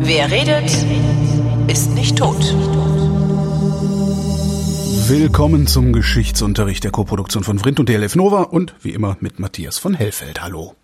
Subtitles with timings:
[0.00, 0.70] Wer redet,
[1.68, 2.54] ist nicht tot.
[5.08, 9.78] Willkommen zum Geschichtsunterricht der Koproduktion von Vrindt und DLF Nova und wie immer mit Matthias
[9.78, 10.42] von Hellfeld.
[10.42, 10.74] Hallo.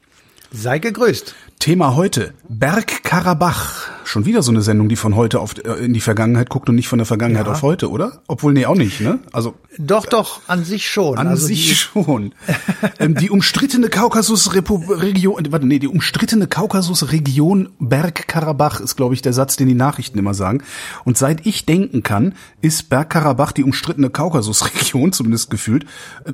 [0.52, 1.34] Sei gegrüßt.
[1.58, 3.81] Thema heute, Bergkarabach.
[4.12, 6.74] Schon wieder so eine Sendung, die von heute auf, äh, in die Vergangenheit guckt und
[6.74, 7.52] nicht von der Vergangenheit Ja.
[7.52, 8.20] auf heute, oder?
[8.28, 9.20] Obwohl, nee, auch nicht, ne?
[9.32, 11.16] Also Doch, doch, an sich schon.
[11.16, 12.34] an also sich die, schon.
[12.98, 19.56] ähm, die umstrittene Kaukasusregion, warte, nee, die umstrittene Kaukasusregion Bergkarabach ist, glaube ich, der Satz,
[19.56, 20.62] den die Nachrichten immer sagen.
[21.04, 25.86] Und seit ich denken kann, ist Bergkarabach die umstrittene Kaukasusregion, zumindest gefühlt.
[26.26, 26.32] Äh,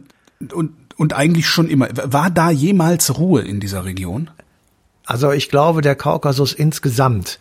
[0.53, 1.87] Und, und eigentlich schon immer.
[1.95, 4.31] War da jemals Ruhe in dieser Region?
[5.09, 7.39] Also ich glaube, der Kaukasus insgesamt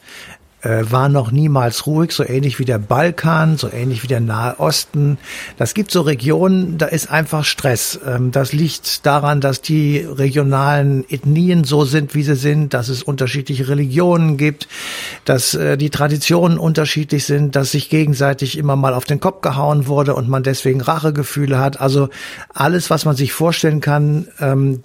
[0.64, 5.18] war noch niemals ruhig, so ähnlich wie der Balkan, so ähnlich wie der Nahe Osten.
[5.58, 8.00] Das gibt so Regionen, da ist einfach Stress.
[8.06, 13.04] Ähm, das liegt daran, dass die regionalen Ethnien so sind, wie sie sind, dass es
[13.04, 14.68] unterschiedliche Religionen gibt,
[15.26, 19.88] dass äh, die Traditionen unterschiedlich sind, dass sich gegenseitig immer mal auf den Kopf gehauen
[19.88, 21.80] wurde und man deswegen Rachegefühle hat.
[21.80, 22.10] Also
[22.54, 24.82] alles, was man sich vorstellen kann, ähm,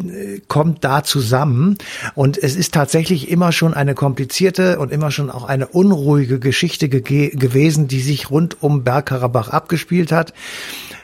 [0.48, 1.78] kommt da zusammen.
[2.14, 6.86] Und es ist tatsächlich immer schon eine komplizierte und immer schon auch eine unruhige Geschichte
[6.86, 10.32] gege- gewesen, die sich rund um Bergkarabach abgespielt hat.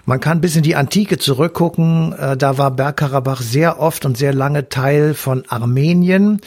[0.05, 2.15] Man kann bis in die Antike zurückgucken.
[2.15, 6.41] Äh, Da war Bergkarabach sehr oft und sehr lange Teil von Armenien.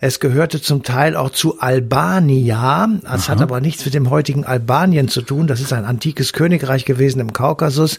[0.00, 2.88] Es gehörte zum Teil auch zu Albania.
[3.02, 5.48] Das hat aber nichts mit dem heutigen Albanien zu tun.
[5.48, 7.98] Das ist ein antikes Königreich gewesen im Kaukasus.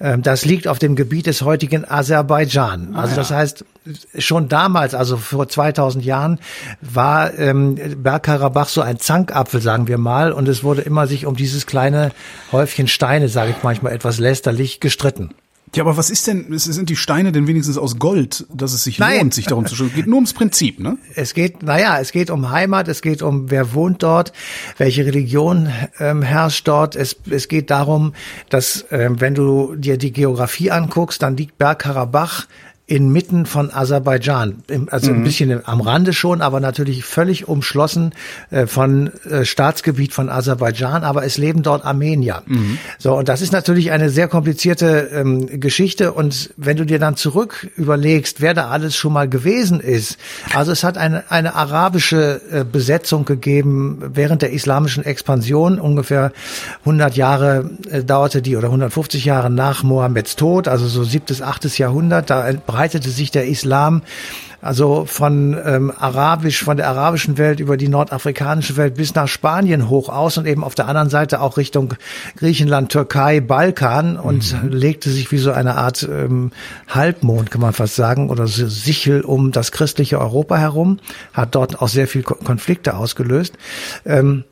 [0.00, 2.94] Ähm, Das liegt auf dem Gebiet des heutigen Aserbaidschan.
[2.94, 3.64] Also das heißt,
[4.18, 6.40] schon damals, also vor 2000 Jahren,
[6.82, 10.32] war ähm, Bergkarabach so ein Zankapfel, sagen wir mal.
[10.32, 12.12] Und es wurde immer sich um dieses kleine
[12.52, 15.30] Häufchen Steine, sage ich manchmal etwas lästerlich, gestritten.
[15.74, 18.82] Ja, aber was ist denn, es sind die Steine denn wenigstens aus Gold, dass es
[18.82, 19.18] sich Nein.
[19.18, 19.94] lohnt, sich darum zu schützen?
[19.94, 20.98] Geht nur ums Prinzip, ne?
[21.14, 24.32] Es geht, naja, es geht um Heimat, es geht um wer wohnt dort,
[24.78, 25.68] welche Religion
[26.00, 26.96] ähm, herrscht dort.
[26.96, 28.14] Es, es geht darum,
[28.48, 32.46] dass ähm, wenn du dir die Geografie anguckst, dann liegt Bergkarabach
[32.90, 34.64] inmitten von Aserbaidschan.
[34.90, 38.12] Also ein bisschen am Rande schon, aber natürlich völlig umschlossen
[38.50, 42.42] äh, von äh, Staatsgebiet von Aserbaidschan, aber es leben dort Armenier.
[42.98, 46.12] So, und das ist natürlich eine sehr komplizierte ähm, Geschichte.
[46.12, 50.18] Und wenn du dir dann zurück überlegst, wer da alles schon mal gewesen ist,
[50.52, 56.32] also es hat eine, eine arabische äh, Besetzung gegeben während der islamischen Expansion, ungefähr
[56.80, 61.78] 100 Jahre äh, dauerte die oder 150 Jahre nach Mohammeds Tod, also so siebtes, achtes
[61.78, 64.00] Jahrhundert, da breitete sich der Islam
[64.62, 69.88] also von ähm, arabisch, von der arabischen Welt über die nordafrikanische Welt bis nach Spanien
[69.88, 71.94] hoch aus und eben auf der anderen Seite auch Richtung
[72.36, 76.52] Griechenland, Türkei, Balkan und legte sich wie so eine Art ähm,
[76.88, 81.00] Halbmond, kann man fast sagen, oder Sichel um das christliche Europa herum,
[81.34, 83.54] hat dort auch sehr viel Ko- Konflikte ausgelöst.
[84.06, 84.44] Ähm,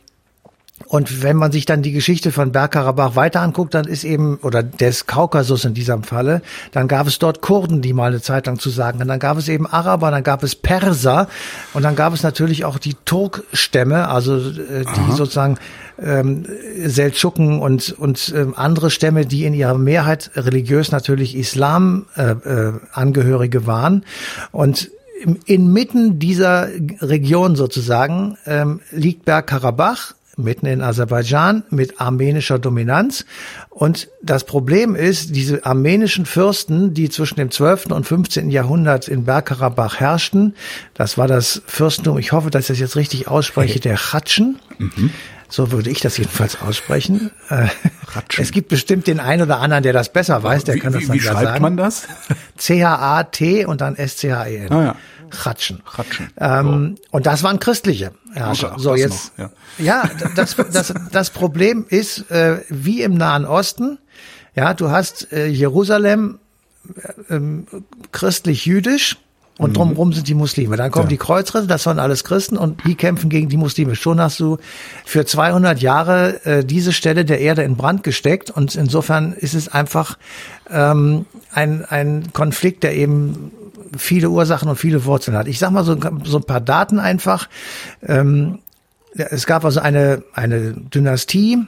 [0.87, 4.62] und wenn man sich dann die Geschichte von Bergkarabach weiter anguckt, dann ist eben, oder
[4.62, 6.41] des Kaukasus in diesem Falle,
[6.72, 9.09] dann gab es dort Kurden, die mal eine Zeit lang zu sagen hatten.
[9.09, 11.28] Dann gab es eben Araber, dann gab es Perser
[11.75, 15.59] und dann gab es natürlich auch die Turkstämme, also äh, die sozusagen
[16.00, 16.47] ähm,
[16.84, 22.72] Seldschuken und, und ähm, andere Stämme, die in ihrer Mehrheit religiös natürlich Islam äh, äh,
[22.93, 24.05] Angehörige waren.
[24.53, 24.91] Und
[25.47, 26.69] inmitten dieser
[27.00, 33.25] Region sozusagen ähm, liegt Bergkarabach, mitten in Aserbaidschan mit armenischer Dominanz.
[33.69, 37.87] Und das Problem ist, diese armenischen Fürsten, die zwischen dem 12.
[37.87, 38.50] und 15.
[38.50, 40.54] Jahrhundert in Bergkarabach herrschten,
[40.94, 44.59] das war das Fürstentum, ich hoffe, dass ich das jetzt richtig ausspreche, der Chatschen.
[45.49, 47.31] So würde ich das jedenfalls aussprechen.
[47.49, 47.69] Äh,
[48.13, 48.43] Chatschen.
[48.45, 51.03] Es gibt bestimmt den einen oder anderen, der das besser weiß, der wie kann das
[51.03, 51.63] wie, dann wie ja schreibt sagen.
[51.63, 52.07] man das?
[52.57, 54.73] C-H-A-T und dann S-C-H-E-N.
[54.73, 54.97] Ah, ja.
[55.31, 55.83] Chatschen.
[55.85, 56.31] Chatschen.
[56.39, 58.73] Ähm, Und das waren christliche Herrscher.
[58.73, 59.39] Okay, so jetzt.
[59.39, 63.99] noch, ja, das, das, das Problem ist, äh, wie im Nahen Osten,
[64.55, 66.39] ja, du hast äh, Jerusalem
[67.29, 67.67] äh, ähm,
[68.12, 69.17] christlich-jüdisch
[69.58, 70.76] und drumherum sind die Muslime.
[70.76, 71.10] Dann kommen Mhm.
[71.10, 71.16] Ja.
[71.16, 73.94] die Kreuzritter, das waren alles Christen und die kämpfen gegen die Muslime.
[73.96, 74.56] Schon hast du
[75.05, 79.69] für 200 Jahre äh, diese Stelle der Erde in Brand gesteckt und insofern ist es
[79.69, 80.16] einfach
[80.70, 83.50] ähm, ein, ein Konflikt, der eben
[83.96, 85.49] viele Ursachen und viele Wurzeln hat.
[85.49, 87.49] Ich sag mal so, so ein paar Daten einfach.
[88.06, 88.60] Ähm,
[89.14, 91.58] es gab also eine, eine Dynastie,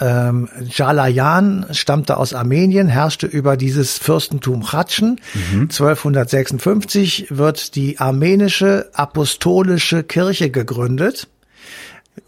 [0.00, 5.20] ähm, Jalayan stammte aus Armenien, herrschte über dieses Fürstentum Chatschen.
[5.52, 11.28] 1256 wird die armenische apostolische Kirche gegründet,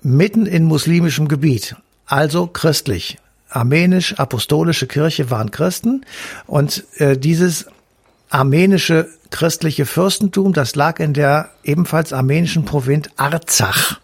[0.03, 1.77] mitten in muslimischem Gebiet,
[2.07, 3.19] also christlich.
[3.49, 6.07] Armenisch-apostolische Kirche waren Christen
[6.47, 7.67] und äh, dieses
[8.29, 14.01] armenische christliche Fürstentum, das lag in der ebenfalls armenischen Provinz Arzach.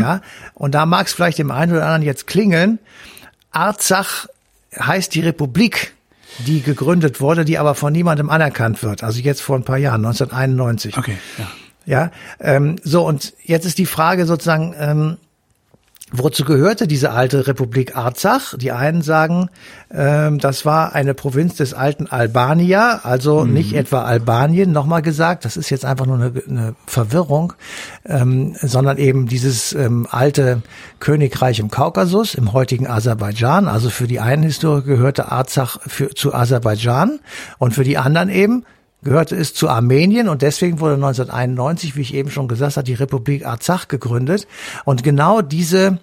[0.00, 0.20] Ja,
[0.54, 2.78] und da mag es vielleicht dem einen oder anderen jetzt klingeln.
[3.50, 4.26] Arzach
[4.78, 5.94] heißt die Republik,
[6.38, 9.02] die gegründet wurde, die aber von niemandem anerkannt wird.
[9.02, 10.98] Also jetzt vor ein paar Jahren, 1991.
[10.98, 11.48] Okay, ja.
[11.86, 15.16] Ja, ähm, so und jetzt ist die Frage sozusagen, ähm,
[16.16, 18.56] wozu gehörte diese alte Republik Arzach?
[18.56, 19.50] Die einen sagen,
[19.90, 25.56] ähm, das war eine Provinz des alten Albania, also nicht etwa Albanien, nochmal gesagt, das
[25.56, 27.52] ist jetzt einfach nur eine, eine Verwirrung,
[28.06, 30.62] ähm, sondern eben dieses ähm, alte
[31.00, 33.66] Königreich im Kaukasus, im heutigen Aserbaidschan.
[33.66, 37.20] Also für die einen Historiker gehörte Arzach für, zu Aserbaidschan
[37.58, 38.64] und für die anderen eben
[39.04, 42.94] gehörte es zu Armenien und deswegen wurde 1991, wie ich eben schon gesagt habe, die
[42.94, 44.48] Republik Arzach gegründet.
[44.84, 45.98] Und genau diese,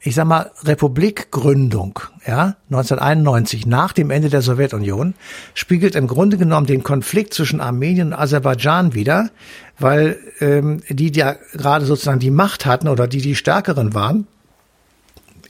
[0.00, 5.14] ich sag mal, Republikgründung, ja, 1991, nach dem Ende der Sowjetunion,
[5.54, 9.30] spiegelt im Grunde genommen den Konflikt zwischen Armenien und Aserbaidschan wider,
[9.78, 14.26] weil ähm, die, die ja gerade sozusagen die Macht hatten oder die die Stärkeren waren,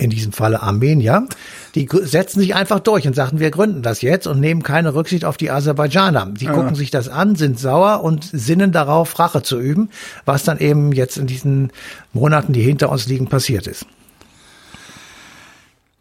[0.00, 1.26] in diesem Falle Armenier,
[1.74, 5.24] die setzen sich einfach durch und sagten, wir gründen das jetzt und nehmen keine Rücksicht
[5.24, 6.26] auf die Aserbaidschaner.
[6.32, 9.90] Die gucken sich das an, sind sauer und sinnen darauf, Rache zu üben,
[10.24, 11.70] was dann eben jetzt in diesen
[12.12, 13.86] Monaten, die hinter uns liegen, passiert ist.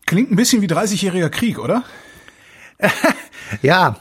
[0.06, 1.84] Klingt ein bisschen wie 30-jähriger Krieg, oder?
[3.63, 3.96] Ja,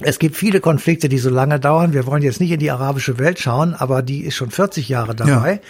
[0.00, 1.92] es gibt viele Konflikte, die so lange dauern.
[1.92, 5.14] Wir wollen jetzt nicht in die arabische Welt schauen, aber die ist schon 40 Jahre
[5.14, 5.60] dabei.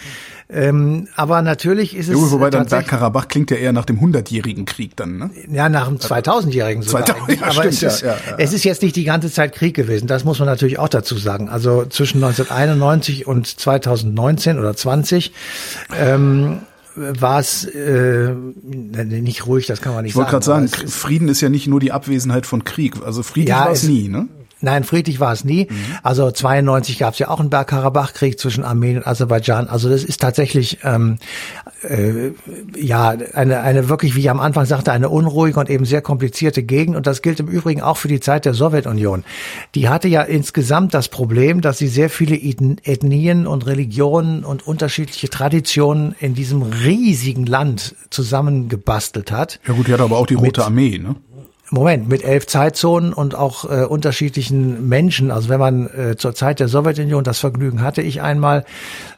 [0.53, 4.65] Ähm, aber natürlich ist es Jo, wobei dann Bergkarabach klingt ja eher nach dem 100-jährigen
[4.65, 5.29] Krieg dann, ne?
[5.49, 7.05] Ja, nach dem 2000-Jährigen sogar.
[7.05, 7.39] 2000, eigentlich.
[7.39, 8.35] ja, Aber stimmt, es, ist, ja, ja, ja.
[8.37, 10.07] es ist jetzt nicht die ganze Zeit Krieg gewesen.
[10.07, 11.47] Das muss man natürlich auch dazu sagen.
[11.47, 15.31] Also zwischen 1991 und 2019 oder 20
[15.97, 16.59] ähm,
[17.19, 20.67] war es äh, nicht ruhig, das kann man nicht Ich wollte gerade sagen.
[20.67, 22.95] sagen, aber es ist- Frieden ist ja nicht nur die Abwesenheit von Krieg.
[23.05, 24.27] Also friedlich Ja, war es es- nie, ne?
[24.61, 25.67] Nein, friedlich war es nie.
[26.03, 29.67] Also 92 gab es ja auch einen Bergkarabach-Krieg zwischen Armenien und Aserbaidschan.
[29.67, 31.17] Also das ist tatsächlich ähm,
[31.83, 32.31] äh,
[32.75, 36.63] ja eine eine wirklich, wie ich am Anfang sagte, eine unruhige und eben sehr komplizierte
[36.63, 36.95] Gegend.
[36.95, 39.23] Und das gilt im Übrigen auch für die Zeit der Sowjetunion.
[39.75, 45.29] Die hatte ja insgesamt das Problem, dass sie sehr viele Ethnien und Religionen und unterschiedliche
[45.29, 49.59] Traditionen in diesem riesigen Land zusammengebastelt hat.
[49.67, 51.15] Ja gut, die hat aber auch die Rote Armee, ne?
[51.73, 55.31] Moment, mit elf Zeitzonen und auch äh, unterschiedlichen Menschen.
[55.31, 58.65] Also wenn man äh, zur Zeit der Sowjetunion das Vergnügen hatte, ich einmal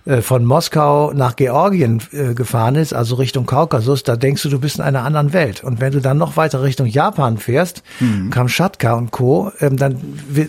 [0.06, 4.60] äh, von Moskau nach Georgien äh, gefahren ist, also Richtung Kaukasus, da denkst du, du
[4.60, 5.64] bist in einer anderen Welt.
[5.64, 7.82] Und wenn du dann noch weiter Richtung Japan fährst,
[8.30, 10.00] Kamtschatka und Co., ähm, dann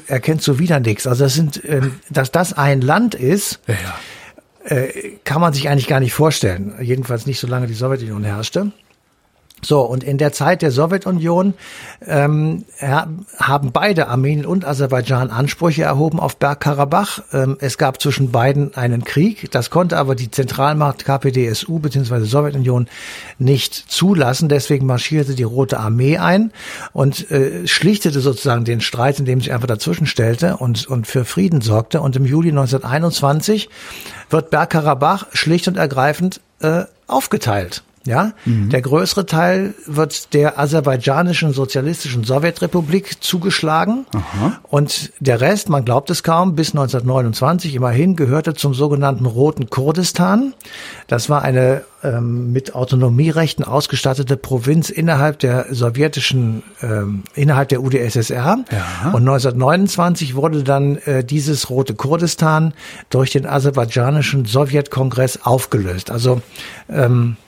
[0.06, 1.06] erkennst du wieder nichts.
[1.06, 3.74] Also das sind, ähm, dass das ein Land ist, Ja,
[4.76, 4.86] ja.
[5.24, 6.74] kann man sich eigentlich gar nicht vorstellen.
[6.82, 8.72] Jedenfalls nicht, solange die Sowjetunion herrschte.
[9.64, 11.54] So, und in der Zeit der Sowjetunion
[12.06, 17.22] ähm, haben beide Armenien und Aserbaidschan Ansprüche erhoben auf Bergkarabach.
[17.32, 19.50] Ähm, es gab zwischen beiden einen Krieg.
[19.50, 22.24] Das konnte aber die Zentralmacht KPDSU bzw.
[22.24, 22.88] Sowjetunion
[23.38, 24.48] nicht zulassen.
[24.48, 26.52] Deswegen marschierte die Rote Armee ein
[26.92, 31.62] und äh, schlichtete sozusagen den Streit, indem sie einfach dazwischen stellte und, und für Frieden
[31.62, 32.02] sorgte.
[32.02, 33.70] Und im Juli 1921
[34.28, 37.82] wird Bergkarabach schlicht und ergreifend äh, aufgeteilt.
[38.06, 44.04] Ja, der größere Teil wird der aserbaidschanischen sozialistischen Sowjetrepublik zugeschlagen
[44.64, 50.52] und der Rest, man glaubt es kaum, bis 1929 immerhin gehörte zum sogenannten Roten Kurdistan.
[51.06, 58.58] Das war eine ähm, mit Autonomierechten ausgestattete Provinz innerhalb der sowjetischen, ähm, innerhalb der UdSSR.
[58.70, 59.10] Ja.
[59.12, 62.74] Und 1929 wurde dann äh, dieses Rote Kurdistan
[63.08, 66.10] durch den aserbaidschanischen Sowjetkongress aufgelöst.
[66.10, 66.42] Also
[66.90, 67.38] ähm,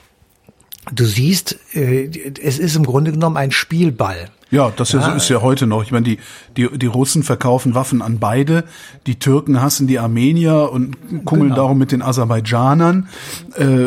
[0.92, 2.08] Du siehst, äh,
[2.42, 4.30] es ist im Grunde genommen ein Spielball.
[4.50, 5.14] Ja, das ja.
[5.14, 5.82] ist ja heute noch.
[5.82, 6.18] Ich meine, die,
[6.56, 8.64] die, die Russen verkaufen Waffen an beide,
[9.06, 11.56] die Türken hassen die Armenier und kummeln Genau.
[11.62, 13.08] darum mit den Aserbaidschanern.
[13.56, 13.86] Äh,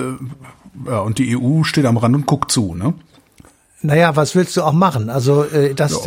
[0.88, 2.94] ja, und die EU steht am Rand und guckt zu, ne?
[3.82, 5.10] Naja, was willst du auch machen?
[5.10, 5.98] Also äh, das,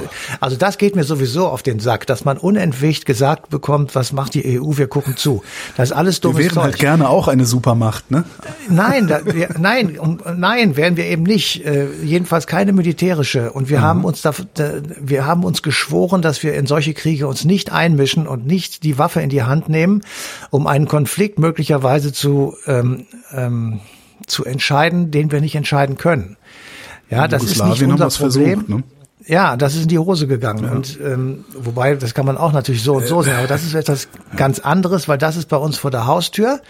[0.40, 4.34] also das geht mir sowieso auf den Sack, dass man unentwegt gesagt bekommt, was macht
[4.34, 4.76] die EU?
[4.76, 5.42] Wir gucken zu.
[5.78, 6.62] Das ist alles Wir dummes wären Zeug.
[6.64, 8.24] halt gerne auch eine Supermacht, ne?
[8.68, 11.64] Nein, da, wir, nein, um, nein, wären wir eben nicht.
[11.64, 13.52] Äh, jedenfalls keine militärische.
[13.52, 14.32] Und wir haben uns da,
[15.00, 18.98] wir haben uns geschworen, dass wir in solche Kriege uns nicht einmischen und nicht die
[18.98, 20.02] Waffe in die Hand nehmen,
[20.50, 23.80] um einen Konflikt möglicherweise zu ähm, ähm,
[24.26, 26.36] zu entscheiden, den wir nicht entscheiden können.
[27.12, 28.60] Ja, das ist nicht unser Problem.
[28.60, 28.82] versucht, ne?
[29.26, 30.64] Ja, das ist in die Hose gegangen.
[30.64, 30.72] Ja.
[30.72, 33.74] Und ähm, wobei, das kann man auch natürlich so und so sehen, aber das ist
[33.74, 36.60] etwas ganz anderes, weil das ist bei uns vor der Haustür.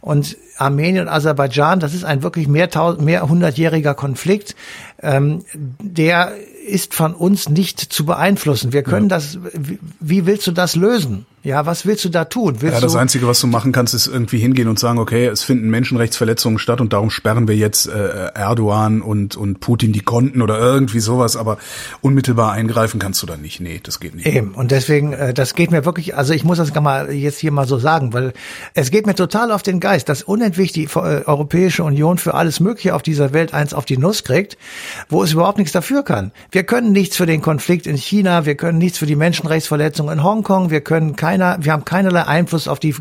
[0.00, 4.54] Und Armenien und Aserbaidschan, das ist ein wirklich mehr, mehr hundertjähriger Konflikt,
[5.02, 6.32] ähm, der
[6.66, 8.72] ist von uns nicht zu beeinflussen.
[8.72, 9.16] Wir können ja.
[9.16, 11.26] das, wie, wie willst du das lösen?
[11.48, 12.56] Ja, was willst du da tun?
[12.60, 15.44] Willst ja, das Einzige, was du machen kannst, ist irgendwie hingehen und sagen, okay, es
[15.44, 20.42] finden Menschenrechtsverletzungen statt und darum sperren wir jetzt äh, Erdogan und, und Putin die Konten
[20.42, 21.56] oder irgendwie sowas, aber
[22.02, 23.60] unmittelbar eingreifen kannst du da nicht.
[23.60, 24.26] Nee, das geht nicht.
[24.26, 27.50] Eben, und deswegen, äh, das geht mir wirklich, also ich muss das mal jetzt hier
[27.50, 28.34] mal so sagen, weil
[28.74, 32.60] es geht mir total auf den Geist, dass unendlich die äh, Europäische Union für alles
[32.60, 34.58] Mögliche auf dieser Welt eins auf die Nuss kriegt,
[35.08, 36.30] wo es überhaupt nichts dafür kann.
[36.50, 40.22] Wir können nichts für den Konflikt in China, wir können nichts für die Menschenrechtsverletzungen in
[40.22, 42.94] Hongkong, wir können keiner, wir haben keinerlei Einfluss auf die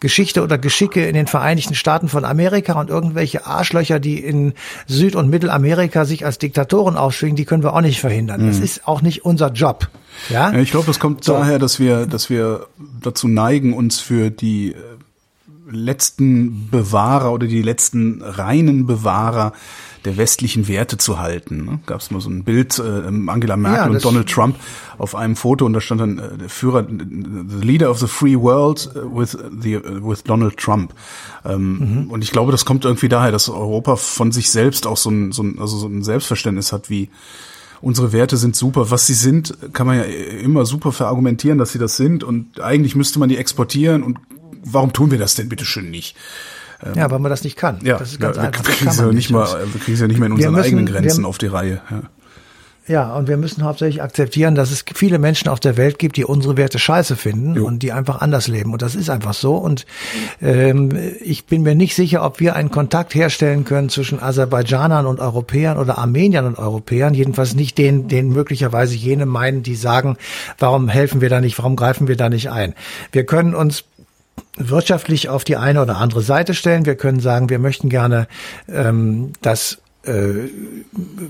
[0.00, 4.54] Geschichte oder Geschicke in den Vereinigten Staaten von Amerika und irgendwelche Arschlöcher, die in
[4.86, 8.42] Süd- und Mittelamerika sich als Diktatoren ausschwingen, die können wir auch nicht verhindern.
[8.42, 8.48] Mhm.
[8.48, 9.88] Das ist auch nicht unser Job.
[10.30, 11.32] Ja, ich glaube, das kommt so.
[11.32, 12.66] daher, dass wir, dass wir
[13.00, 14.74] dazu neigen, uns für die
[15.70, 19.52] letzten Bewahrer oder die letzten reinen Bewahrer
[20.04, 21.64] der westlichen Werte zu halten.
[21.64, 21.80] Ne?
[21.86, 24.56] Gab es mal so ein Bild, äh, Angela Merkel ja, und Donald Trump
[24.98, 28.36] auf einem Foto und da stand dann äh, der Führer, the leader of the free
[28.36, 30.92] world äh, with the uh, with Donald Trump.
[31.44, 32.10] Ähm, mhm.
[32.10, 35.32] Und ich glaube, das kommt irgendwie daher, dass Europa von sich selbst auch so ein,
[35.32, 37.08] so ein, also so ein Selbstverständnis hat, wie
[37.80, 38.90] unsere Werte sind super.
[38.90, 42.24] Was sie sind, kann man ja immer super verargumentieren, dass sie das sind.
[42.24, 44.02] Und eigentlich müsste man die exportieren.
[44.02, 44.18] Und
[44.62, 46.16] warum tun wir das denn bitte schön nicht?
[46.94, 47.78] ja, weil man das nicht kann.
[47.82, 48.64] Ja, das ist ganz ja, wir einfach.
[48.64, 51.22] Kriegen ja nicht mal, wir kriegen es ja nicht mehr in unseren müssen, eigenen Grenzen
[51.22, 51.80] wir, auf die Reihe.
[51.90, 52.02] Ja.
[52.86, 56.24] Ja, und wir müssen hauptsächlich akzeptieren, dass es viele Menschen auf der Welt gibt, die
[56.26, 57.64] unsere Werte scheiße finden jo.
[57.64, 58.74] und die einfach anders leben.
[58.74, 59.54] Und das ist einfach so.
[59.54, 59.86] Und
[60.42, 60.90] ähm,
[61.22, 65.78] ich bin mir nicht sicher, ob wir einen Kontakt herstellen können zwischen Aserbaidschanern und Europäern
[65.78, 67.14] oder Armeniern und Europäern.
[67.14, 70.18] Jedenfalls nicht den, den möglicherweise jene meinen, die sagen,
[70.58, 72.74] warum helfen wir da nicht, warum greifen wir da nicht ein.
[73.12, 73.84] Wir können uns
[74.56, 76.86] wirtschaftlich auf die eine oder andere Seite stellen.
[76.86, 78.28] Wir können sagen, wir möchten gerne,
[78.68, 80.48] ähm, dass äh,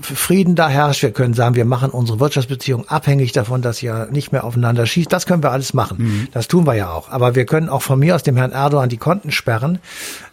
[0.01, 1.01] Frieden da herrscht.
[1.01, 5.11] Wir können sagen, wir machen unsere Wirtschaftsbeziehungen abhängig davon, dass ja nicht mehr aufeinander schießt.
[5.11, 5.97] Das können wir alles machen.
[5.99, 6.27] Mhm.
[6.33, 7.09] Das tun wir ja auch.
[7.09, 9.79] Aber wir können auch von mir aus dem Herrn Erdogan die Konten sperren.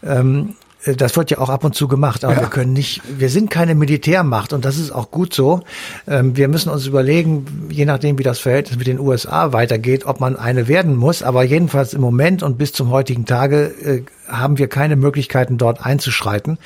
[0.02, 2.40] Ähm, äh, das wird ja auch ab und zu gemacht, aber ja.
[2.40, 5.60] wir können nicht, wir sind keine Militärmacht und das ist auch gut so.
[6.08, 10.20] Ähm, wir müssen uns überlegen, je nachdem, wie das Verhältnis mit den USA weitergeht, ob
[10.20, 11.22] man eine werden muss.
[11.22, 15.84] Aber jedenfalls im Moment und bis zum heutigen Tage äh, haben wir keine Möglichkeiten, dort
[15.84, 16.58] einzuschreiten.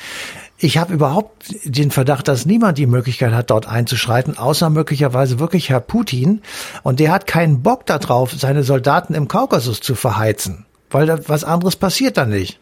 [0.58, 5.68] Ich habe überhaupt den Verdacht, dass niemand die Möglichkeit hat, dort einzuschreiten, außer möglicherweise wirklich
[5.68, 6.40] Herr Putin.
[6.82, 11.44] Und der hat keinen Bock darauf, seine Soldaten im Kaukasus zu verheizen, weil da was
[11.44, 12.58] anderes passiert da nicht.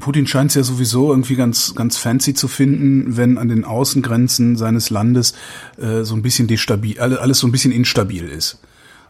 [0.00, 4.56] Putin scheint es ja sowieso irgendwie ganz, ganz fancy zu finden, wenn an den Außengrenzen
[4.56, 5.34] seines Landes
[5.76, 8.58] äh, so ein bisschen destabil, alles so ein bisschen instabil ist.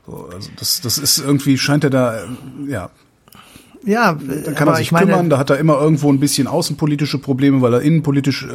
[0.06, 2.26] So, also das, das ist irgendwie, scheint er da, äh,
[2.68, 2.90] ja,
[3.84, 7.18] ja, da kann er sich meine, kümmern, da hat er immer irgendwo ein bisschen außenpolitische
[7.18, 8.48] Probleme, weil er innenpolitisch äh,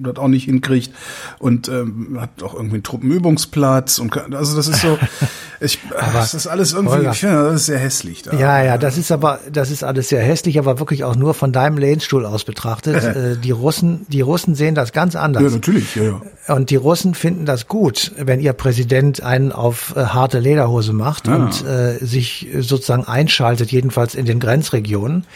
[0.00, 0.92] das auch nicht hinkriegt
[1.38, 4.98] und ähm, hat auch irgendwie einen Truppenübungsplatz und kann, also das ist so,
[5.60, 8.22] ich, aber, das ist alles irgendwie, Holger, ich finde, das ist sehr hässlich.
[8.22, 8.36] Da.
[8.36, 11.52] Ja, ja, das ist aber, das ist alles sehr hässlich, aber wirklich auch nur von
[11.52, 13.02] deinem Lehnstuhl aus betrachtet.
[13.04, 15.42] äh, die Russen, die Russen sehen das ganz anders.
[15.42, 16.54] Ja, natürlich, ja, ja.
[16.54, 21.26] Und die Russen finden das gut, wenn ihr Präsident einen auf äh, harte Lederhose macht
[21.26, 21.36] ja.
[21.36, 25.26] und äh, sich sozusagen einschaltet jedenfalls in den Grenzregionen,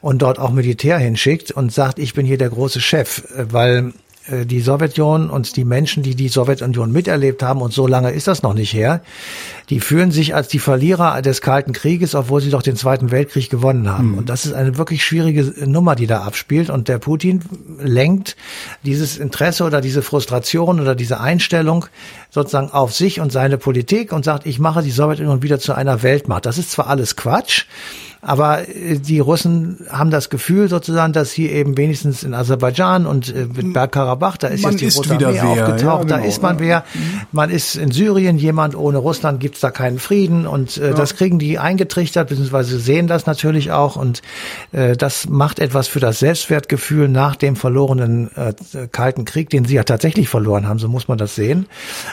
[0.00, 3.92] und dort auch Militär hinschickt und sagt, ich bin hier der große Chef, weil äh,
[4.30, 8.42] die Sowjetunion und die Menschen, die die Sowjetunion miterlebt haben, und so lange ist das
[8.42, 9.02] noch nicht her,
[9.70, 13.50] die fühlen sich als die Verlierer des Kalten Krieges, obwohl sie doch den Zweiten Weltkrieg
[13.50, 14.12] gewonnen haben.
[14.12, 14.18] Mhm.
[14.18, 16.70] Und das ist eine wirklich schwierige Nummer, die da abspielt.
[16.70, 17.42] Und der Putin
[17.80, 18.36] lenkt
[18.84, 21.86] dieses Interesse oder diese Frustration oder diese Einstellung
[22.30, 26.02] sozusagen auf sich und seine Politik und sagt, ich mache die Sowjetunion wieder zu einer
[26.02, 26.46] Weltmacht.
[26.46, 27.66] Das ist zwar alles Quatsch,
[28.20, 33.34] aber äh, die Russen haben das Gefühl sozusagen, dass hier eben wenigstens in Aserbaidschan und
[33.34, 36.04] äh, mit Bergkarabach, da ist man jetzt die Rote Armee aufgetaucht, ja, genau.
[36.04, 36.84] da ist man wer.
[37.32, 40.94] Man ist in Syrien jemand, ohne Russland gibt's da keinen Frieden und äh, ja.
[40.94, 44.22] das kriegen die eingetrichtert, beziehungsweise sehen das natürlich auch und
[44.72, 48.54] äh, das macht etwas für das Selbstwertgefühl nach dem verlorenen äh,
[48.90, 51.66] Kalten Krieg, den sie ja tatsächlich verloren haben, so muss man das sehen.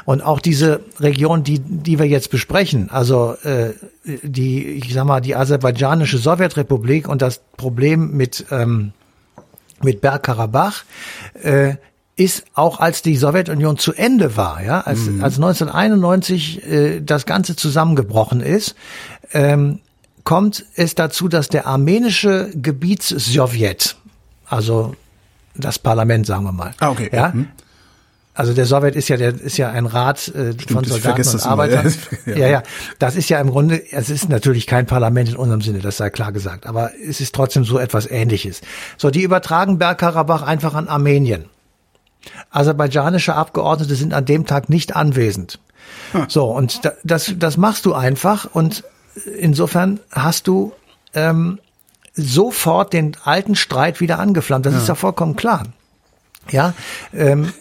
[0.06, 3.74] Und auch diese Region, die, die wir jetzt besprechen, also äh,
[4.06, 5.36] die, ich sag mal, die
[5.96, 8.94] aserbaidschanische Sowjetrepublik und das Problem mit, ähm,
[9.82, 10.84] mit Bergkarabach,
[11.42, 11.76] äh,
[12.18, 15.24] ist auch als die Sowjetunion zu Ende war, ja, als, mhm.
[15.24, 18.76] als 1991 äh, das Ganze zusammengebrochen ist,
[19.34, 19.80] ähm,
[20.24, 23.98] kommt es dazu, dass der armenische Gebietssowjet,
[24.48, 24.96] also
[25.56, 27.10] das Parlament, sagen wir mal, ah, okay.
[27.12, 27.50] ja, mhm
[28.36, 31.46] Also der Sowjet ist ja der ist ja ein Rat äh, von ich Soldaten und
[31.46, 31.94] Arbeitern.
[32.26, 32.36] ja.
[32.36, 32.48] Ja.
[32.48, 32.64] ja,
[33.00, 36.10] Das ist ja im Grunde, es ist natürlich kein Parlament in unserem Sinne, das sei
[36.10, 38.60] klar gesagt, aber es ist trotzdem so etwas Ähnliches.
[38.98, 41.46] So, die übertragen Bergkarabach einfach an Armenien.
[42.52, 45.60] Aserbaidschanische Abgeordnete sind an dem Tag nicht anwesend.
[46.28, 48.84] So, und da, das, das machst du einfach und
[49.38, 50.74] insofern hast du
[51.14, 51.60] ähm,
[52.14, 54.66] sofort den alten Streit wieder angeflammt.
[54.66, 55.64] Das ist ja vollkommen klar.
[56.50, 56.74] Ja,
[57.14, 57.54] ähm,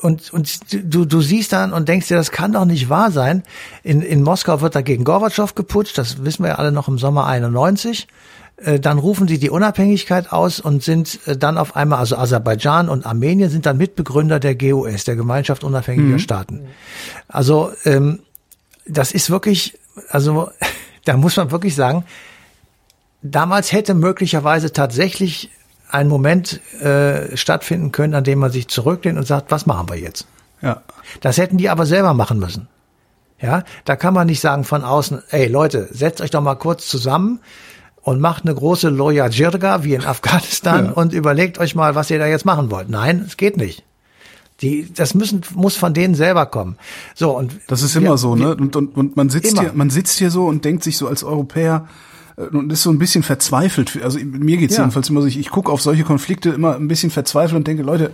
[0.00, 3.42] und, und du, du siehst dann und denkst dir, das kann doch nicht wahr sein.
[3.82, 7.26] In, in Moskau wird dagegen Gorbatschow geputscht, das wissen wir ja alle noch im Sommer
[7.26, 8.08] 91.
[8.56, 12.88] Äh, Dann rufen sie die Unabhängigkeit aus und sind äh, dann auf einmal, also Aserbaidschan
[12.88, 16.66] und Armenien sind dann Mitbegründer der GUS, der Gemeinschaft unabhängiger Staaten.
[17.28, 18.20] Also ähm,
[18.86, 19.78] das ist wirklich,
[20.10, 20.50] also
[21.04, 22.04] da muss man wirklich sagen,
[23.22, 25.50] damals hätte möglicherweise tatsächlich
[25.90, 29.96] ein Moment äh, stattfinden können, an dem man sich zurücklehnt und sagt, was machen wir
[29.96, 30.26] jetzt?
[30.60, 30.82] Ja.
[31.20, 32.68] Das hätten die aber selber machen müssen.
[33.40, 36.88] Ja, da kann man nicht sagen von außen, ey Leute, setzt euch doch mal kurz
[36.88, 37.38] zusammen
[38.02, 40.90] und macht eine große Loya Jirga wie in Afghanistan Ja.
[40.92, 42.88] und überlegt euch mal, was ihr da jetzt machen wollt.
[42.88, 43.84] Nein, es geht nicht.
[44.60, 46.78] Die, das müssen, muss von denen selber kommen.
[47.14, 48.56] So, und Das ist wir- immer so, ne?
[48.56, 49.60] Und, und, und man sitzt Immer.
[49.62, 51.86] hier, man sitzt hier so und denkt sich so als Europäer
[52.52, 53.98] und ist so ein bisschen verzweifelt.
[54.02, 54.82] Also mir geht's Ja.
[54.84, 57.82] jedenfalls immer so, ich, ich gucke auf solche Konflikte immer ein bisschen verzweifelt und denke,
[57.82, 58.12] Leute,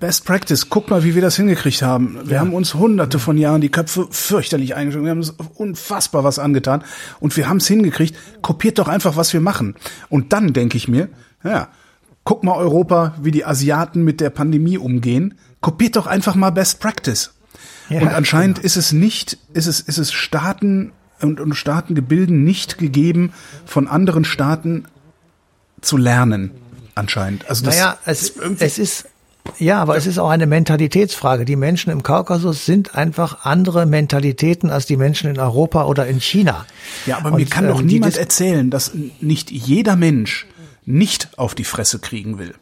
[0.00, 2.18] Best Practice, guck mal, wie wir das hingekriegt haben.
[2.24, 5.04] Wir haben uns hunderte von Jahren die Köpfe fürchterlich eingeschränkt.
[5.04, 6.82] Wir haben uns unfassbar was angetan
[7.20, 8.16] und wir haben es hingekriegt.
[8.40, 9.74] Kopiert doch einfach, was wir machen.
[10.08, 11.08] Und dann denke ich mir,
[11.44, 11.68] ja,
[12.24, 15.34] guck mal Europa, wie die Asiaten mit der Pandemie umgehen.
[15.60, 17.32] Kopiert doch einfach mal Best Practice.
[17.88, 22.78] Ja, und anscheinend ist es nicht, ist es, ist es Staaten und, und Staatengebilden nicht
[22.78, 23.32] gegeben,
[23.64, 24.86] von anderen Staaten
[25.80, 26.50] zu lernen.
[26.94, 27.48] Anscheinend.
[27.48, 29.08] Also das naja, es, ist es ist,
[29.58, 31.44] ja, aber es ist auch eine Mentalitätsfrage.
[31.44, 36.20] Die Menschen im Kaukasus sind einfach andere Mentalitäten als die Menschen in Europa oder in
[36.20, 36.66] China.
[37.06, 40.46] Ja, aber Und, mir kann doch die niemand erzählen, dass nicht jeder Mensch
[40.84, 42.54] nicht auf die Fresse kriegen will.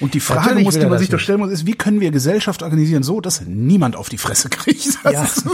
[0.00, 2.62] Und die Frage, muss, die man sich doch stellen muss, ist, wie können wir Gesellschaft
[2.62, 4.80] organisieren, so dass niemand auf die Fresse kriegt?
[5.02, 5.26] Das Ja.
[5.26, 5.50] so,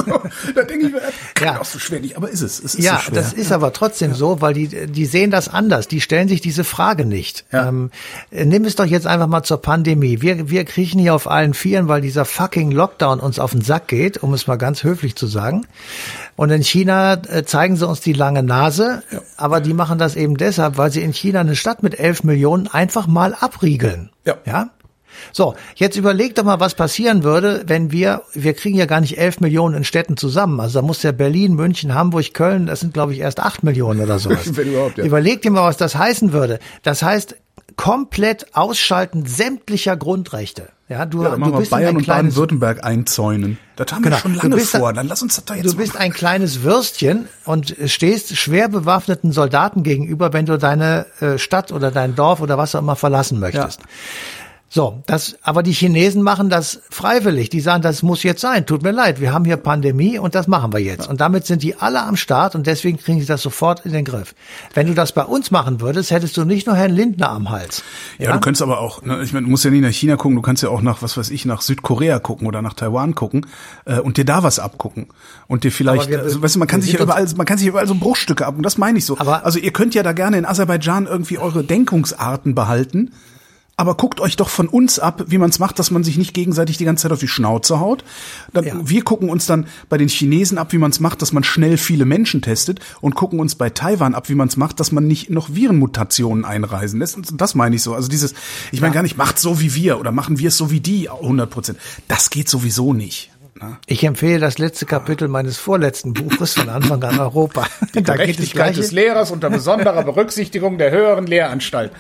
[0.55, 1.59] da denke ich mir, das kann Ja.
[1.59, 2.59] doch so schwer nicht, aber ist es.
[2.59, 5.89] Es ist Ja, so das ist aber trotzdem so, weil die, die sehen das anders.
[5.89, 7.45] Die stellen sich diese Frage nicht.
[7.53, 7.69] Ja.
[7.69, 7.91] Ähm,
[8.31, 10.21] äh, nimm es doch jetzt einfach mal zur Pandemie.
[10.21, 13.89] Wir, wir kriechen hier auf allen Vieren, weil dieser fucking Lockdown uns auf den Sack
[13.89, 15.67] geht, um es mal ganz höflich zu sagen.
[16.37, 19.03] Und in China äh, zeigen sie uns die lange Nase,
[19.37, 22.67] aber die machen das eben deshalb, weil sie in China eine Stadt mit elf Millionen
[22.69, 24.11] einfach mal abriegeln.
[24.27, 24.39] Ja.
[24.45, 24.71] Ja?
[25.33, 29.19] So, jetzt überleg doch mal, was passieren würde, wenn wir, wir kriegen ja gar nicht
[29.19, 30.61] elf Millionen in Städten zusammen.
[30.61, 34.01] Also da muss ja Berlin, München, Hamburg, Köln, das sind glaube ich erst acht Millionen
[34.01, 34.45] oder sowas.
[34.57, 35.05] Wenn überhaupt, ja.
[35.05, 36.59] Überleg dir mal, was das heißen würde.
[36.83, 37.37] Das heißt,
[37.77, 40.69] komplett ausschalten sämtlicher Grundrechte.
[40.89, 43.59] Ja, du, ja, du bist Bayern ein und kleines, Baden-Württemberg einzäunen.
[43.75, 44.17] Das haben Genau.
[44.17, 44.93] wir schon lange bist vor.
[44.93, 46.03] Dann lass uns das doch jetzt Du bist machen.
[46.05, 51.91] ein kleines Würstchen und stehst schwer bewaffneten Soldaten gegenüber, wenn du deine äh, Stadt oder
[51.91, 53.81] dein Dorf oder was auch immer verlassen möchtest.
[54.69, 57.51] So, das, aber die Chinesen machen das freiwillig.
[57.51, 58.67] Die sagen, das muss jetzt sein.
[58.67, 61.09] Tut mir leid, wir haben hier Pandemie und das machen wir jetzt.
[61.09, 64.05] Und damit sind die alle am Start und deswegen kriegen sie das sofort in den
[64.05, 64.35] Griff.
[64.75, 67.85] Wenn du das bei uns machen würdest, hättest du nicht nur Herrn Lindner am Hals.
[68.19, 70.35] Ja, du könntest aber auch, ne, ich meine, du musst ja nicht nach China gucken,
[70.35, 73.47] du kannst ja auch nach, was weiß ich, nach Südkorea gucken oder nach Taiwan gucken
[73.85, 75.07] äh, und dir da was abgucken.
[75.47, 77.69] Und dir vielleicht, wir- also, weißt du, man kann sich ja überall, man kann sich
[77.69, 79.17] überall so Bruchstücke ab und das meine ich so.
[79.17, 83.13] Aber- also ihr könnt ja da gerne in Aserbaidschan irgendwie eure Denkungsarten behalten.
[83.79, 86.33] Aber guckt euch doch von uns ab, wie man es macht, dass man sich nicht
[86.33, 88.05] gegenseitig die ganze Zeit auf die Schnauze haut.
[88.55, 88.75] Dann, Ja.
[88.83, 91.77] Wir gucken uns dann bei den Chinesen ab, wie man es macht, dass man schnell
[91.77, 95.07] viele Menschen testet und gucken uns bei Taiwan ab, wie man es macht, dass man
[95.07, 97.19] nicht noch Virenmutationen einreisen lässt.
[97.19, 97.95] Und das meine ich so.
[97.95, 98.33] Also dieses,
[98.73, 101.11] ich meine gar nicht, macht so wie wir oder machen wir es so wie die
[101.11, 101.79] 100 Prozent.
[102.09, 103.31] Das geht sowieso nicht.
[103.61, 103.79] Ne?
[103.87, 107.67] Ich empfehle das letzte Kapitel meines vorletzten Buches von Anfang an Europa.
[107.95, 111.93] Die Da Gerechtigkeit des Lehrers unter besonderer Berücksichtigung der höheren Lehranstalt.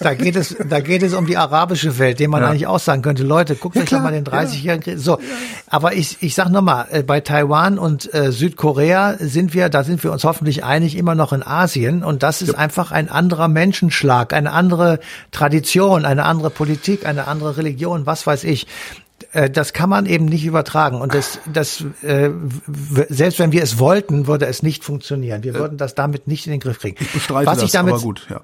[0.00, 2.48] Da geht es, da geht es um die arabische Welt, dem man Ja.
[2.50, 4.98] eigentlich auch sagen könnte, Leute, guckt euch doch mal den 30-jährigen Krieg.
[4.98, 5.18] So,
[5.68, 10.02] aber ich, ich sag nochmal, äh, bei Taiwan und äh, Südkorea sind wir, da sind
[10.04, 14.32] wir uns hoffentlich einig, immer noch in Asien und das ist einfach ein anderer Menschenschlag,
[14.32, 14.98] eine andere
[15.30, 18.66] Tradition, eine andere Politik, eine andere Religion, was weiß ich.
[19.32, 22.30] Äh, Das kann man eben nicht übertragen und das, das äh,
[23.08, 25.42] selbst wenn wir es wollten, würde es nicht funktionieren.
[25.44, 26.96] Wir würden das damit nicht in den Griff kriegen.
[27.00, 28.40] Ich bestreite was das, ich damit, aber gut, ja.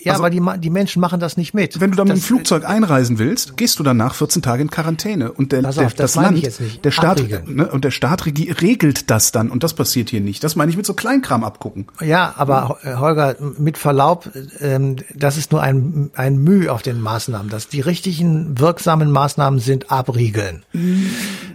[0.00, 1.80] Ja, Also- aber die, die Menschen machen das nicht mit.
[1.80, 4.70] Wenn du da mit dem Das- Flugzeug einreisen willst, gehst du danach 14 Tage in
[4.70, 6.84] Quarantäne und der, Pass der auf, das das Land, ich jetzt nicht.
[6.84, 7.56] der Staat, Abriegeln.
[7.56, 10.44] ne, und der Staat regelt das dann und das passiert hier nicht.
[10.44, 11.86] Das meine ich mit so Kleinkram abgucken.
[12.00, 14.30] Ja, aber äh, Holger, mit Verlaub,
[14.60, 17.48] ähm, das ist nur ein, ein Mühe auf den Maßnahmen.
[17.50, 20.62] Dass die richtigen, wirksamen Maßnahmen sind abriegeln.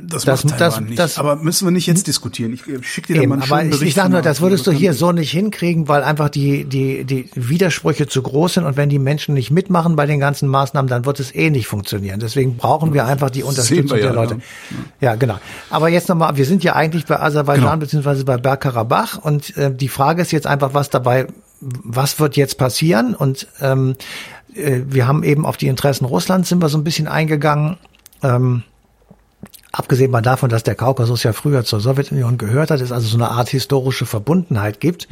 [0.05, 0.99] Das, Das- macht das- nicht.
[0.99, 2.51] das- Aber müssen wir nicht jetzt diskutieren.
[2.53, 4.67] Ich äh, schick dir da mal Eben, einen aber ich, ich sage nur, das würdest
[4.67, 8.77] du hier so nicht hinkriegen, weil einfach die, die, die Widersprüche zu groß sind und
[8.77, 12.19] wenn die Menschen nicht mitmachen bei den ganzen Maßnahmen, dann wird es eh nicht funktionieren.
[12.19, 14.37] Deswegen brauchen wir einfach die Unterstützung ja, der Leute.
[14.99, 15.11] ja.
[15.11, 15.15] Ja.
[15.15, 15.37] genau.
[15.69, 17.77] Aber jetzt nochmal, wir sind ja eigentlich bei Aserbaidschan Genau.
[17.77, 21.27] beziehungsweise bei Bergkarabach und äh, die Frage ist jetzt einfach, was dabei,
[21.61, 23.15] was wird jetzt passieren?
[23.15, 23.95] Und ähm,
[24.55, 27.77] äh, wir haben eben auf die Interessen Russlands sind wir so ein bisschen eingegangen.
[28.21, 28.63] Ähm,
[29.75, 33.17] Abgesehen mal davon, dass der Kaukasus ja früher zur Sowjetunion gehört hat, es also so
[33.17, 35.07] eine Art historische Verbundenheit gibt.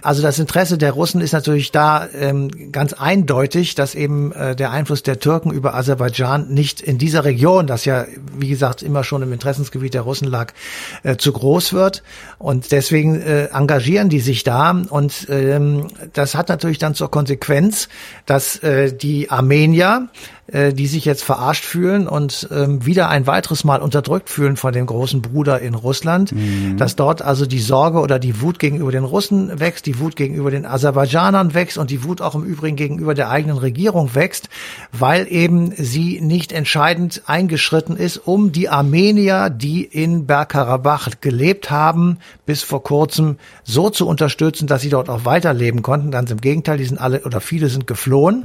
[0.00, 4.70] Also das Interesse der Russen ist natürlich da ähm, ganz eindeutig, dass eben äh, der
[4.70, 9.20] Einfluss der Türken über Aserbaidschan nicht in dieser Region, das ja wie gesagt immer schon
[9.20, 10.54] im Interessensgebiet der Russen lag,
[11.02, 12.02] äh, zu groß wird.
[12.38, 14.70] Und deswegen äh, engagieren die sich da.
[14.88, 17.90] Und ähm, das hat natürlich dann zur Konsequenz,
[18.24, 20.08] dass äh, die Armenier
[20.52, 24.72] äh, die sich jetzt verarscht fühlen und ähm, wieder ein weiteres Mal unterdrückt fühlen von
[24.72, 26.32] dem großen Bruder in Russland,
[26.76, 30.50] dass dort also die Sorge oder die Wut gegenüber den Russen wächst, die Wut gegenüber
[30.50, 34.48] den Aserbaidschanern wächst und die Wut auch im Übrigen gegenüber der eigenen Regierung wächst,
[34.92, 42.18] weil eben sie nicht entscheidend eingeschritten ist, um die Armenier, die in Bergkarabach gelebt haben,
[42.46, 46.10] bis vor kurzem so zu unterstützen, dass sie dort auch weiterleben konnten.
[46.10, 48.42] Ganz im Gegenteil, die sind alle oder viele sind geflohen.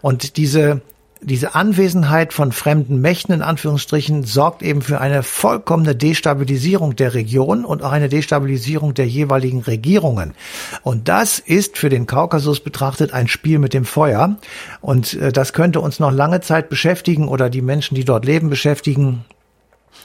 [0.00, 0.80] Und diese
[1.22, 7.64] diese Anwesenheit von fremden Mächten in Anführungsstrichen sorgt eben für eine vollkommene Destabilisierung der Region
[7.64, 10.34] und auch eine Destabilisierung der jeweiligen Regierungen.
[10.82, 14.36] Und das ist für den Kaukasus betrachtet ein Spiel mit dem Feuer.
[14.80, 18.50] Und äh, das könnte uns noch lange Zeit beschäftigen oder die Menschen, die dort leben,
[18.50, 19.24] beschäftigen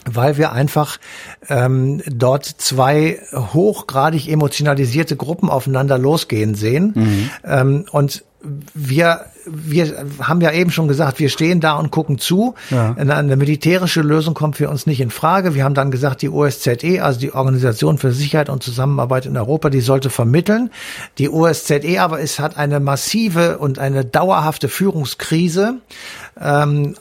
[0.10, 1.00] weil wir einfach
[1.50, 6.94] ähm, dort zwei hochgradig emotionalisierte Gruppen aufeinander losgehen sehen.
[7.44, 8.24] Ähm, und
[8.74, 12.54] wir, wir haben ja eben schon gesagt, wir stehen da und gucken zu.
[12.70, 12.94] Ja.
[12.96, 15.56] Eine, militärische Lösung kommt für uns nicht in Frage.
[15.56, 19.70] Wir haben dann gesagt, die OSZE, also die Organisation für Sicherheit und Zusammenarbeit in Europa,
[19.70, 20.70] die sollte vermitteln.
[21.18, 25.76] Die OSZE aber es hat eine massive und eine dauerhafte Führungskrise.
[26.40, 26.96] Ähm,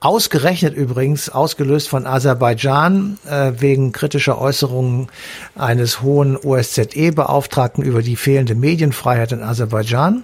[0.00, 5.08] Ausgerechnet übrigens, ausgelöst von Aserbaidschan äh, wegen kritischer Äußerungen
[5.56, 10.22] eines hohen OSZE-Beauftragten über die fehlende Medienfreiheit in Aserbaidschan.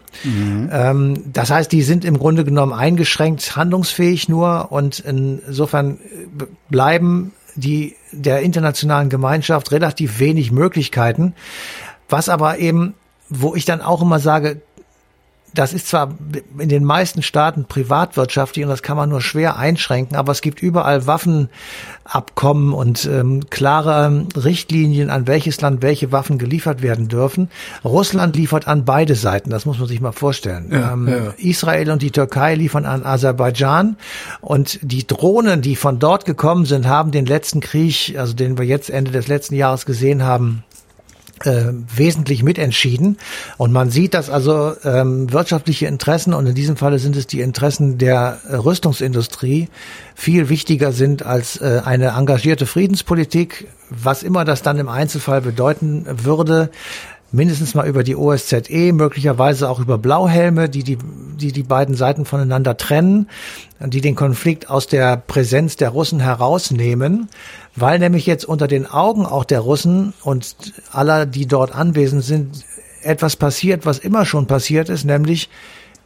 [0.73, 7.33] Ähm, das heißt, die sind im Grunde genommen eingeschränkt handlungsfähig nur und insofern äh, bleiben
[7.57, 11.35] die der internationalen Gemeinschaft relativ wenig Möglichkeiten.
[12.09, 12.95] Was aber eben,
[13.29, 14.61] wo ich dann auch immer sage,
[15.55, 16.15] das ist zwar
[16.59, 20.63] in den meisten Staaten privatwirtschaftlich und das kann man nur schwer einschränken, aber es gibt
[20.63, 27.51] überall Waffenabkommen und ähm, klare Richtlinien, an welches Land welche Waffen geliefert werden dürfen.
[27.85, 30.71] Russland liefert an beide Seiten, das muss man sich mal vorstellen.
[30.73, 31.35] Ja, ähm, ja.
[31.37, 33.97] Israel und die Türkei liefern an Aserbaidschan
[34.41, 38.65] und die Drohnen, die von dort gekommen sind, haben den letzten Krieg, also den wir
[38.65, 40.65] jetzt Ende des letzten Jahres gesehen haben,
[41.45, 43.19] äh, wesentlich mitentschieden.
[43.57, 47.41] Und man sieht, dass also ähm, wirtschaftliche Interessen, und in diesem Falle sind es die
[47.41, 49.69] Interessen der äh, Rüstungsindustrie,
[50.15, 56.07] viel wichtiger sind als äh, eine engagierte Friedenspolitik, was immer das dann im Einzelfall bedeuten
[56.25, 56.71] würde
[57.33, 60.99] mindestens mal über die OSZE, möglicherweise auch über Blauhelme, die die,
[61.41, 63.29] die, die beiden Seiten voneinander trennen,
[63.81, 67.29] die den Konflikt aus der Präsenz der Russen herausnehmen,
[67.75, 70.55] weil nämlich jetzt unter den Augen auch der Russen und
[70.93, 72.65] aller, die dort anwesend sind,
[73.03, 75.49] etwas passiert, was immer schon passiert ist, nämlich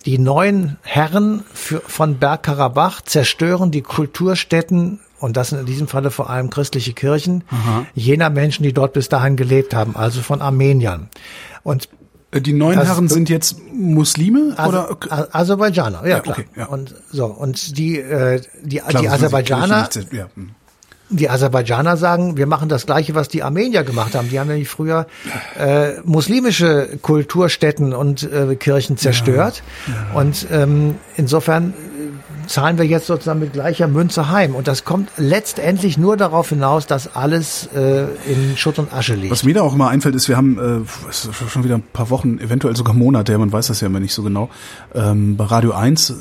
[0.06, 6.10] die neuen Herren für, von Bergkarabach zerstören die Kulturstätten und das sind in diesem Falle
[6.10, 7.44] vor allem christliche Kirchen
[7.94, 11.08] jener Menschen, die dort bis dahin gelebt haben, also von Armeniern.
[11.62, 11.88] Und
[12.32, 14.96] Äh, Die neuen Das- Herren sind jetzt Muslime also, oder?
[15.10, 16.36] A- Aserbaidschaner, ja, Ja, klar.
[16.38, 16.66] okay, ja.
[16.66, 20.26] Und so und die äh, die, Klar, die Aserbaidschaner Ja.
[20.34, 20.50] hm.
[21.08, 24.28] die Aserbaidschaner sagen, wir machen das Gleiche, was die Armenier gemacht haben.
[24.28, 25.06] Die haben nämlich früher
[25.56, 29.62] äh, muslimische Kulturstätten und äh, Kirchen zerstört.
[30.12, 31.74] Und ähm, insofern
[32.46, 34.54] zahlen wir jetzt sozusagen mit gleicher Münze heim.
[34.54, 39.32] Und das kommt letztendlich nur darauf hinaus, dass alles äh, in Schutt und Asche liegt.
[39.32, 41.12] Was mir da auch immer einfällt, ist, wir haben äh,
[41.50, 44.22] schon wieder ein paar Wochen, eventuell sogar Monate, man weiß das ja immer nicht so
[44.22, 44.50] genau,
[44.94, 46.14] ähm, bei Radio 1 äh,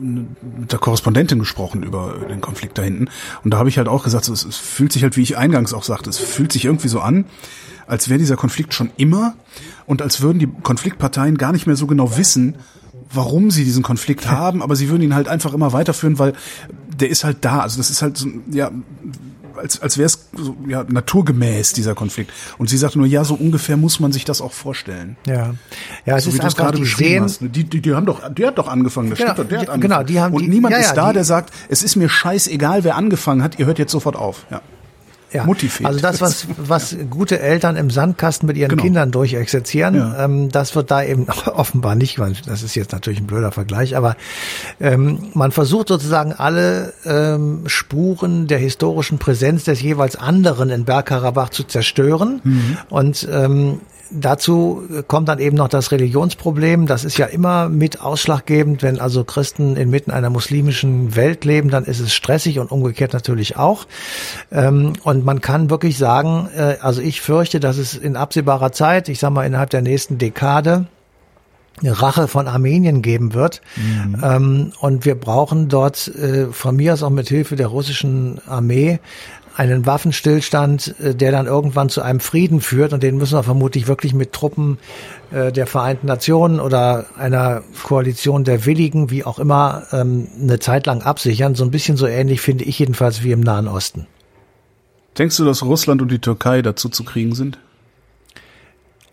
[0.00, 3.08] mit der Korrespondentin gesprochen über den Konflikt da hinten.
[3.42, 5.72] Und da habe ich halt auch gesagt, es, es fühlt sich halt, wie ich eingangs
[5.72, 7.24] auch sagte, es fühlt sich irgendwie so an,
[7.86, 9.34] als wäre dieser Konflikt schon immer
[9.86, 12.56] und als würden die Konfliktparteien gar nicht mehr so genau wissen,
[13.12, 16.32] warum sie diesen Konflikt haben, aber sie würden ihn halt einfach immer weiterführen, weil
[16.98, 17.60] der ist halt da.
[17.60, 18.70] Also das ist halt so, ja,
[19.56, 22.32] als, als wäre es so, ja, naturgemäß, dieser Konflikt.
[22.58, 25.16] Und sie sagt nur, ja, so ungefähr muss man sich das auch vorstellen.
[25.26, 25.54] Ja,
[26.06, 27.38] ja, es So ist wie du es gerade die beschrieben hast.
[27.40, 29.66] Die, die, die haben doch, der hat doch angefangen, das Genau, stimmt doch, der hat
[29.66, 29.80] die- angefangen.
[29.98, 32.08] genau, die haben Und die- niemand ja, ist da, die- der sagt, es ist mir
[32.08, 34.44] scheißegal, wer angefangen hat, ihr hört jetzt sofort auf.
[34.50, 34.60] Ja.
[35.34, 35.44] Ja.
[35.44, 35.86] Mutti fehlt.
[35.88, 38.82] Also das, was, was gute Eltern im Sandkasten mit ihren Genau.
[38.84, 40.24] Kindern durchexerzieren, Ja.
[40.24, 43.96] ähm, das wird da eben offenbar nicht, weil das ist jetzt natürlich ein blöder Vergleich,
[43.96, 44.16] aber
[44.80, 51.48] ähm, man versucht sozusagen alle ähm, Spuren der historischen Präsenz des jeweils anderen in Bergkarabach
[51.50, 52.40] zu zerstören.
[52.44, 52.78] Mhm.
[52.88, 56.86] Und ähm, Dazu kommt dann eben noch das Religionsproblem.
[56.86, 58.82] Das ist ja immer mit ausschlaggebend.
[58.82, 63.56] Wenn also Christen inmitten einer muslimischen Welt leben, dann ist es stressig und umgekehrt natürlich
[63.56, 63.86] auch.
[64.52, 69.08] Ähm, Und man kann wirklich sagen, äh, also ich fürchte, dass es in absehbarer Zeit,
[69.08, 70.86] ich sage mal innerhalb der nächsten Dekade,
[71.80, 73.60] eine Rache von Armenien geben wird.
[74.22, 79.00] Ähm, und wir brauchen dort äh, von mir aus auch mit Hilfe der russischen Armee
[79.56, 82.92] einen Waffenstillstand, äh, der dann irgendwann zu einem Frieden führt.
[82.92, 84.78] Und den müssen wir vermutlich wirklich mit Truppen
[85.30, 90.86] äh, der Vereinten Nationen oder einer Koalition der Willigen, wie auch immer, ähm, eine Zeit
[90.86, 91.54] lang absichern.
[91.54, 94.06] So ein bisschen so ähnlich finde ich jedenfalls wie im Nahen Osten.
[95.16, 97.58] Denkst du, dass Russland und die Türkei dazu zu kriegen sind?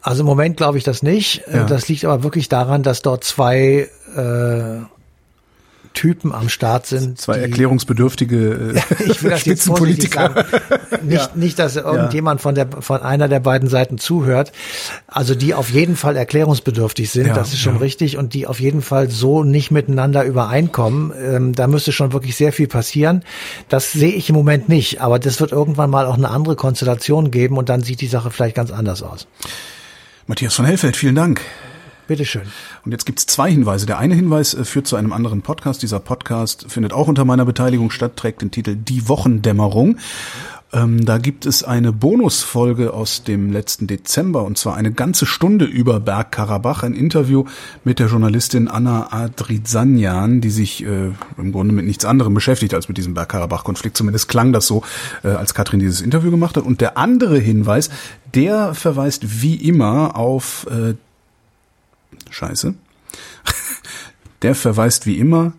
[0.02, 1.48] Also im Moment glaube ich das nicht.
[1.48, 1.64] Äh, Ja.
[1.66, 4.86] Das liegt aber wirklich daran, dass dort zwei äh,
[5.94, 7.20] Typen am Start sind.
[7.20, 10.46] Zwei die- erklärungsbedürftige äh, ich will das jetzt Spitzenpolitiker.
[10.90, 11.08] sagen.
[11.10, 14.52] Nicht, nicht, dass irgendjemand von der von einer der beiden Seiten zuhört.
[15.08, 17.80] Also die auf jeden Fall erklärungsbedürftig sind, Ja, das ist schon ja.
[17.82, 21.12] richtig, und die auf jeden Fall so nicht miteinander übereinkommen.
[21.22, 23.24] Ähm, da müsste schon wirklich sehr viel passieren.
[23.70, 27.32] Das sehe ich im Moment nicht, aber das wird irgendwann mal auch eine andere Konstellation
[27.32, 29.28] geben und dann sieht die Sache vielleicht ganz anders aus.
[30.28, 31.42] Matthias von Hellfeld, vielen Dank.
[32.08, 32.44] Bitteschön.
[32.86, 33.86] Und jetzt gibt's zwei Hinweise.
[33.86, 35.82] Der eine Hinweis äh, führt zu einem anderen Podcast.
[35.82, 39.98] Dieser Podcast findet auch unter meiner Beteiligung statt, trägt den Titel Die Wochendämmerung.
[40.74, 45.66] Ähm, da gibt es eine Bonusfolge aus dem letzten Dezember und zwar eine ganze Stunde
[45.66, 47.44] über Bergkarabach, ein Interview
[47.84, 52.88] mit der Journalistin Anna Adrizanjan, die sich äh, im Grunde mit nichts anderem beschäftigt als
[52.88, 53.98] mit diesem Bergkarabach-Konflikt.
[53.98, 54.84] Zumindest klang das so,
[55.24, 56.64] äh, als Katrin dieses Interview gemacht hat.
[56.64, 57.90] Und der andere Hinweis,
[58.34, 60.94] der verweist wie immer auf äh,
[62.30, 62.74] Scheiße.
[64.41, 65.54] Der verweist wie immer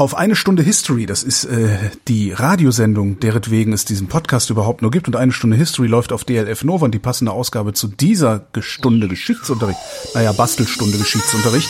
[0.00, 1.04] auf eine Stunde History.
[1.04, 1.76] Das ist äh,
[2.08, 5.08] die Radiosendung, deretwegen es diesen Podcast überhaupt nur gibt.
[5.08, 9.08] Und eine Stunde History läuft auf DLF Nova und die passende Ausgabe zu dieser Stunde
[9.08, 9.78] Geschichtsunterricht,
[10.14, 11.68] naja, Bastelstunde Geschichtsunterricht,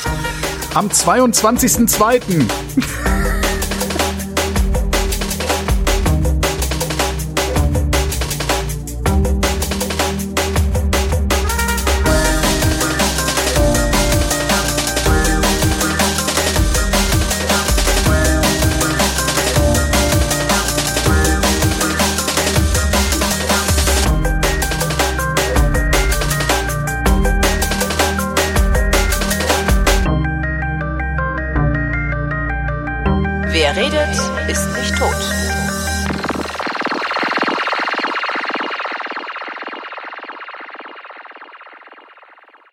[0.75, 3.40] am 22.02.